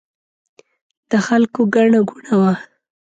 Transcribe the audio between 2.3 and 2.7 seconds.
وه.